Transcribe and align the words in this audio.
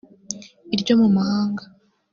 iryo 0.75 0.93
mu 1.01 1.07
mahanga 1.15 1.63